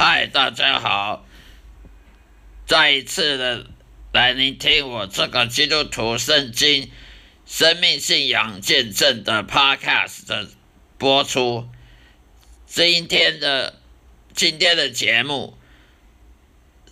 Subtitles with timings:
[0.00, 1.26] 嗨，大家好！
[2.68, 3.66] 再一次的
[4.12, 6.88] 来聆听我这个基督徒圣经
[7.44, 10.50] 生命信仰见证的 Podcast 的
[10.98, 11.68] 播出。
[12.64, 13.80] 今天的
[14.36, 15.58] 今天的节目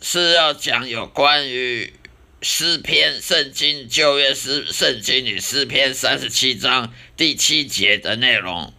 [0.00, 1.92] 是要讲有关于
[2.40, 8.72] 诗篇圣经旧约诗圣经里诗篇三十七章第七节的内容。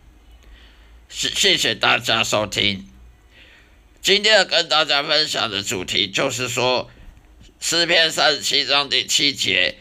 [1.09, 2.92] 谢谢谢大家收听。
[4.03, 6.91] 今天要跟大家分享的主题就是说，
[7.61, 9.77] 诗篇三十七章第七节，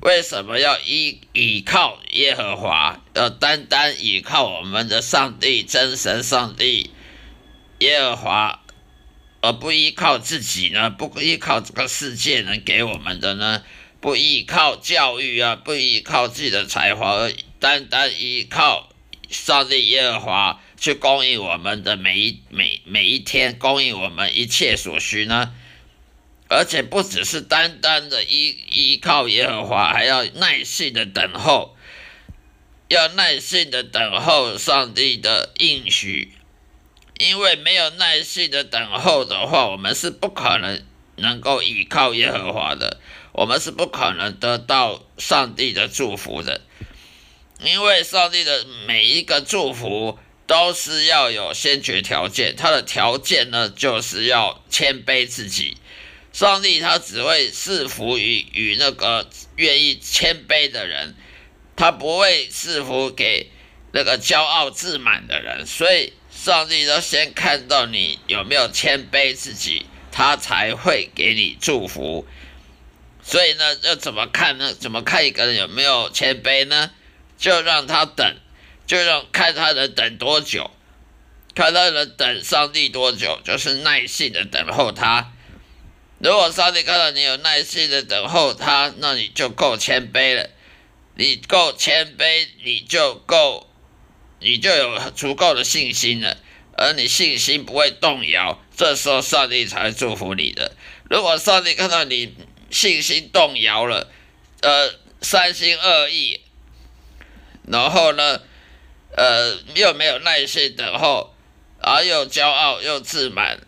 [0.00, 6.90] 为什么要依倚靠耶和华，要单单倚靠我们的上帝真神上帝
[7.80, 8.64] 耶和华，
[9.42, 10.88] 而不依靠自己呢？
[10.88, 13.62] 不依靠这个世界能给我们的呢？
[14.00, 18.88] 不依靠教育啊，不依靠自己的才华，而单单依靠。
[19.30, 25.54] 上帝耶和华去供应我们的每一每每一天，供应我们一切所需呢？
[26.48, 31.74] 而且不只是单单的依依靠耶和华，还要耐心的等候，
[32.88, 36.32] 要耐心的等候上帝的应许。
[37.18, 40.84] 因为没有耐心的等候的话，我们是不可能
[41.16, 43.00] 能够依靠耶和华的，
[43.32, 46.60] 我们是不可能得到上帝的祝福的。
[47.62, 55.76] 因为上帝的每一个祝福都是要有先决条件，他的条件呢，就是要谦卑自己。
[56.32, 61.14] 上帝他只会赐福于与那个愿意谦卑的人，
[61.76, 63.50] 他不会赐福给
[63.92, 65.64] 那个骄傲自满的人。
[65.66, 72.26] 所以，上帝要先看到你有没有谦卑自己，他才会给你祝福。
[73.22, 74.74] 所以呢，要怎么看呢？
[74.74, 76.90] 怎么看一个人有没有谦卑呢？
[77.38, 78.36] 就让他等，
[78.86, 80.70] 就让看他能等多久，
[81.54, 85.32] 看他能等上帝多久，就是耐心的等候他。
[86.18, 90.50] 如果上帝看到你有耐心的等候他，那你就够谦卑了。
[91.16, 93.70] 你够谦卑，你就够，
[94.40, 96.36] 你就有足够的信心了。
[96.76, 100.74] 而你信心不会动摇，这时候上帝才祝福你的。
[101.08, 102.34] 如果上帝看到你
[102.70, 104.10] 信心动摇了，
[104.60, 106.40] 呃，三心二意。
[107.68, 108.40] 然后呢，
[109.16, 111.34] 呃，又没有耐心等候，
[111.80, 113.60] 而又骄傲又自满，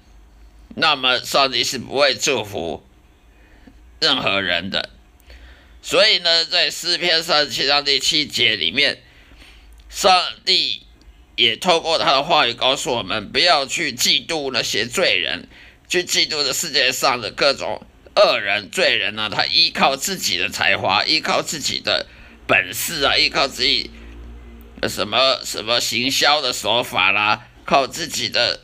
[0.74, 2.86] 那么上帝是不会祝福
[4.00, 4.90] 任何人的。
[5.82, 9.02] 所以呢，在诗篇三十七章第七节里面，
[9.88, 10.82] 上帝
[11.36, 15.48] 也透过他的话语告诉我们，不要去嫉妒那些罪人，
[15.88, 17.86] 去嫉妒这世界上的各种
[18.16, 19.30] 恶人、罪人呢。
[19.32, 22.06] 他依靠自己的才华，依靠自己的。
[22.48, 23.90] 本事啊，依靠自己
[24.88, 28.60] 什么什么行销的手法啦，靠自己的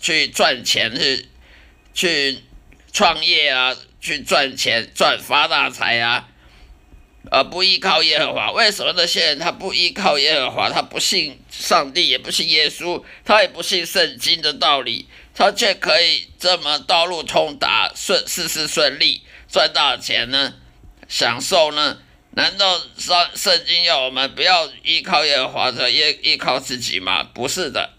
[0.00, 1.28] 去赚钱去
[1.92, 2.38] 去
[2.92, 6.28] 创业啊，去赚钱赚发大财啊，
[7.30, 8.52] 而不依靠耶和华。
[8.52, 20.54] 为什么那些人他不依靠耶和华，他不信上帝，也不信耶稣，他也不信圣经的道理，他却可以这么道路通达，顺事事顺利，赚大钱呢？
[21.06, 21.98] 享受呢？
[22.32, 27.24] 难道圣圣经要我们不要依靠耶和华，者依依靠自己吗？
[27.24, 27.90] 不是的，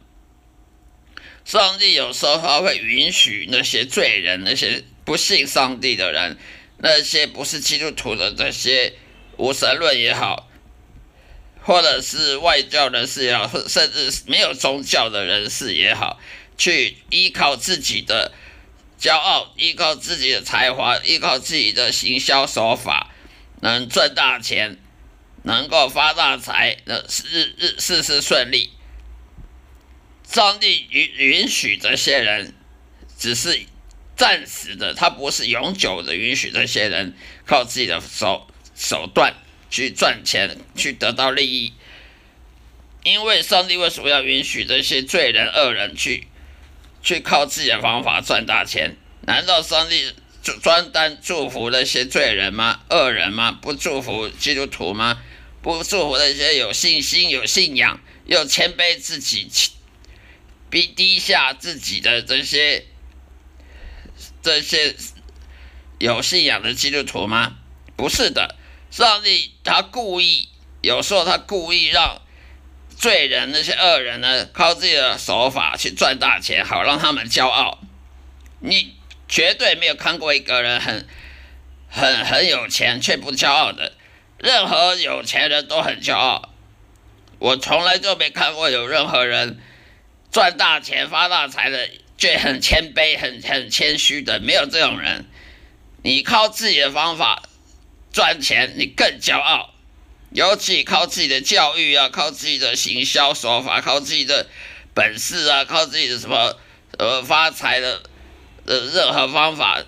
[1.43, 6.37] 上帝有时候他会允许那些罪人、那些不信上帝的人、
[6.77, 8.93] 那些不是基督徒的这些
[9.35, 10.49] 无神论也好，
[11.61, 16.21] 或者是外教人士也好，甚至没有宗教的人士也好，
[16.57, 18.31] 去依靠自己的
[18.97, 23.10] 骄傲，依靠自己的才华，依靠自己的行销手法。
[23.61, 24.77] 能赚大钱，
[25.43, 26.99] 能够发大财，那
[27.31, 28.71] 日日事事顺利。
[30.27, 32.53] 上帝允允许这些人，
[33.17, 33.65] 只是
[34.15, 37.15] 暂时的，他不是永久的允许这些人
[37.45, 39.35] 靠自己的手手段
[39.69, 41.73] 去赚钱，去得到利益。
[43.03, 46.27] 因为上帝为什么要允许这些罪人恶人去
[47.03, 48.95] 去靠自己的方法赚大钱？
[49.21, 50.13] 难道上帝？
[50.41, 52.81] 就专单祝福那些罪人吗？
[52.89, 53.51] 恶人吗？
[53.61, 55.21] 不祝福基督徒吗？
[55.61, 59.47] 不祝福那些有信心、有信仰、又谦卑自己、
[60.71, 62.87] 低低下自己的这些
[64.41, 64.95] 这些
[65.99, 67.57] 有信仰的基督徒吗？
[67.95, 68.55] 不是的，
[68.89, 70.49] 上帝他故意，
[70.81, 72.19] 有时候他故意让
[72.97, 77.77] 罪人那些恶人呢，靠自己的手法去赚大钱，好让他们骄傲。
[78.59, 78.95] 你。
[79.31, 81.07] 绝对没有看过一个人很
[81.89, 83.93] 很很有钱却不骄傲的，
[84.37, 86.53] 任何有钱人都很骄傲。
[87.39, 89.57] 我从来就没看过有任何人
[90.31, 95.25] 赚大钱发大财的，却很谦卑、很很谦虚的，没有这种人。
[96.03, 97.43] 你靠自己的方法
[98.11, 99.73] 赚钱，你更骄傲。
[100.31, 104.47] 尤其靠自己的教育啊，靠自己的行销手法，靠自己的
[104.93, 106.57] 本事啊，靠自己的什么
[106.97, 108.03] 呃发财的
[108.65, 109.83] 呃任何方法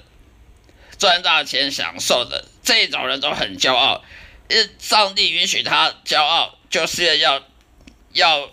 [0.98, 4.04] 赚大钱享受的这种人都很骄傲。
[4.80, 7.44] 上帝允许他骄傲，就是要
[8.14, 8.50] 要。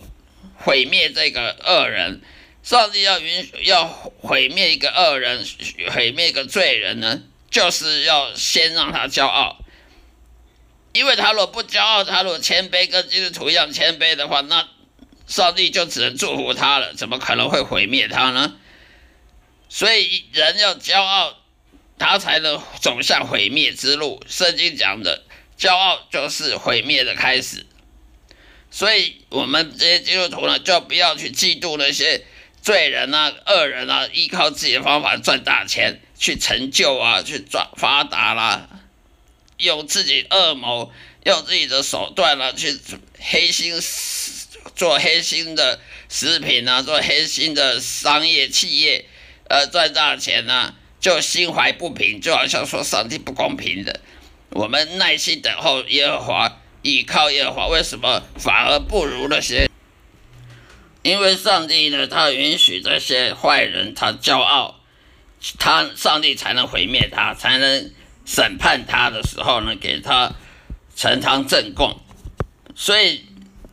[0.62, 2.20] 毁灭这个恶人，
[2.62, 5.42] 上帝要允许要毁灭一个恶人，
[5.90, 9.64] 毁灭一个罪人呢，就是要先让他骄傲。
[10.92, 14.68] 因为他若不骄傲，他若谦卑，跟基督徒一样谦卑的话，那
[15.26, 18.56] 上帝就只能祝福他了，怎么可能会毁灭他呢？
[19.70, 21.38] 所以人要骄傲，
[21.96, 24.20] 他才能走向毁灭之路。
[24.28, 25.22] 圣经讲的，
[25.56, 27.64] 骄傲就是毁灭的开始。
[28.72, 32.24] 所以，我们这些基督徒呢，就不要去嫉妒那些
[32.60, 38.68] 罪人啊、恶人啊，依靠自己的方法赚大钱、去成就啊、去赚发达啦，
[39.56, 40.92] 用自己恶谋、
[41.24, 42.78] 用自己的手段啊，去
[43.18, 43.74] 黑心
[44.76, 49.04] 做黑心的食品啊，做黑心的商业企业，
[49.50, 54.00] 呃，赚大钱呢，就心怀不平，就好像说上帝不公平的。
[54.50, 56.56] 我们耐心等候耶和华。
[56.82, 59.68] 依靠耶和华，为什么反而不如那些？
[61.02, 64.80] 因为上帝呢，他允许这些坏人他骄傲，
[65.58, 67.90] 他上帝才能毁灭他，才能
[68.24, 70.32] 审判他的时候呢，给他
[70.96, 72.00] 呈堂证供。
[72.74, 73.26] 所以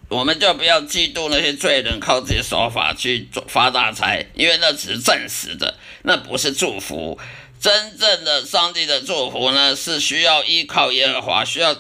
[0.10, 7.20] 我们就不要嫉妒那些罪人靠自己手法去做发大财，因为那只是暂时的，那不是祝福。
[7.60, 11.76] 真正的上帝的祝福呢，是需要依靠耶和华，需要。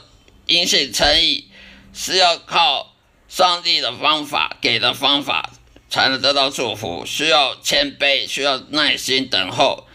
[0.50, 1.50] 因信诚意
[1.94, 2.96] 是要靠
[3.28, 5.52] 上帝的方法给的方法
[5.90, 9.86] 才能得到祝福，需要谦卑，需要耐心等候，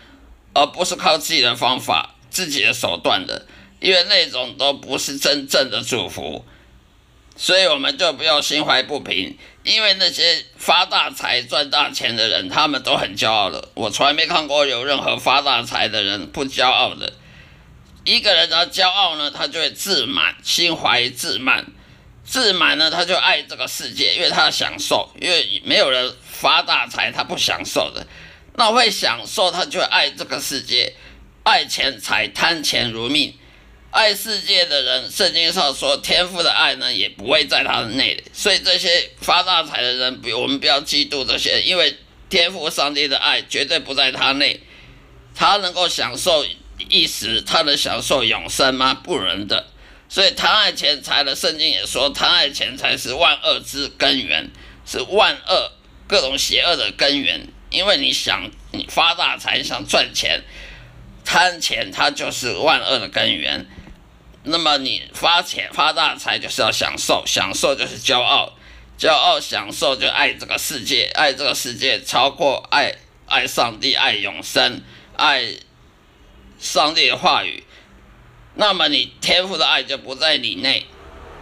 [0.52, 3.46] 而不是靠自己的方法、自己的手段的，
[3.80, 6.44] 因为那种都不是真正的祝福。
[7.36, 13.68] 所以我们就不要心怀不平，因为那些发大财、赚大钱的人，他们都很骄傲的。
[13.74, 17.12] 我从来没看过有任何发大财的人不骄傲的。
[18.04, 21.64] 一个人他骄傲呢，他就会自满，心怀自满，
[22.24, 28.06] 自满呢，他就爱这个世界，因为他享受，因为没有人发大财他不享受的，
[28.56, 30.94] 那会享受他就爱这个世界，
[31.44, 33.34] 爱钱财，贪钱如命，
[33.92, 41.96] 爱世界的人，圣经上说天赋的爱呢也不会在他的内，所以这些发大财的人，比我们不要嫉妒这些，因为
[42.28, 44.60] 天赋上帝的爱绝对不在他内，
[45.34, 46.44] 他能够享受。
[46.88, 48.92] 一时他能享受永生吗？
[48.92, 49.68] 不能的。
[50.08, 54.50] 所以贪爱钱财的圣经也说，贪爱钱财是万恶之根源，
[54.84, 55.70] 是万恶
[56.08, 57.46] 各种邪恶的根源。
[57.70, 60.42] 因为你想你发大财，想赚钱，
[61.24, 63.64] 贪钱它就是万恶的根源。
[64.44, 68.52] 那么你发钱发大财就是要享受，享受就是骄傲，
[68.98, 72.94] 骄傲享受就爱这个世界，爱这个世界超过爱
[73.26, 74.82] 爱上帝，爱永生，
[75.16, 75.54] 爱。
[76.58, 77.64] 上帝的话语，
[78.54, 80.86] 那么你天赋的爱就不在你内，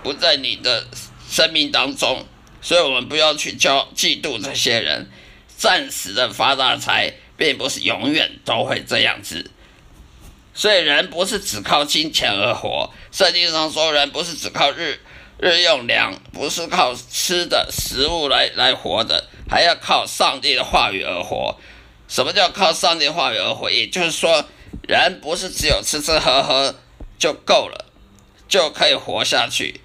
[0.02, 0.86] 不在你的
[1.28, 2.26] 生命当中，
[2.62, 5.10] 所以我们不要去骄嫉妒这些人，
[5.58, 9.50] 暂时的发大财，并不是永远都会这样子。
[10.60, 15.00] 所以人不是只靠金钱而活，圣经上说人不是只靠日
[15.38, 21.58] 日用粮，不是靠吃的食物来来活的，还要靠上帝的话语而活。
[22.08, 23.70] 什么叫靠上帝话语而活？
[23.70, 24.44] 也就是说。
[24.86, 26.76] 人不是只有吃吃喝喝
[27.18, 27.86] 就够了，
[28.48, 29.80] 就可以活下去，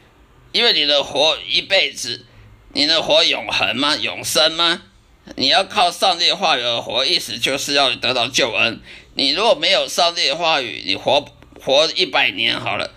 [0.51, 2.25] 因为你的活一辈子，
[2.73, 3.95] 你能活永恒吗？
[3.95, 4.81] 永生吗？
[5.35, 8.79] 你要靠上帝的话语而活，意思就是要得到救恩。
[9.15, 11.25] 你如果没有上帝的话语，你活
[11.61, 12.93] 活一百年好了，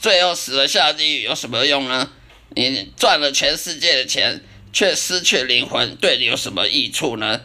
[0.00, 2.10] 最后死了下地狱有什么用呢？
[2.56, 7.42] 你赚了全世界的钱，却失去灵魂，对你有什么益处呢？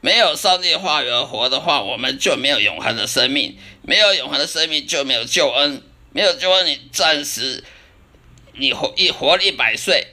[0.00, 5.82] 没有上帝话语而活的话，我们就没有永恒的生命；没有永恒的生命，就没有救恩。
[6.12, 7.62] 没有救恩，你暂时
[8.54, 10.06] 你活一活一百岁，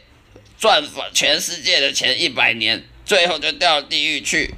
[0.60, 0.84] 赚
[1.14, 4.54] 全世界的钱一百年，最后就掉地狱去，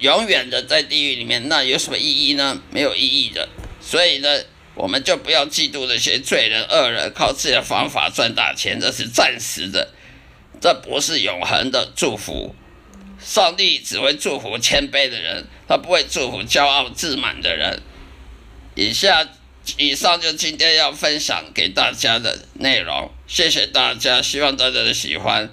[0.00, 2.60] 永远的在地狱里面，那有什么意义呢？
[2.70, 3.48] 没有意义的。
[3.80, 4.28] 所以呢，
[4.74, 9.92] 我们就不要嫉妒那些罪人恶人，靠自己的方法赚大钱，这是暂时的，
[10.60, 12.54] 这不是永恒的祝福。
[13.22, 17.82] 上帝只会祝福谦卑的人，他不会祝福骄傲自满的人。
[18.74, 19.28] 以下
[19.76, 25.50] 以上就今天要分享给大家的内容，谢谢大家，希望大家的喜欢。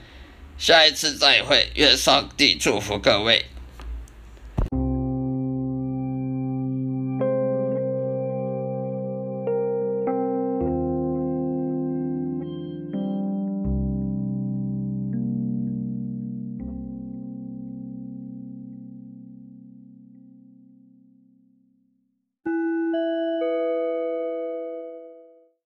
[0.58, 3.46] 下一次再会，愿上帝祝福各位。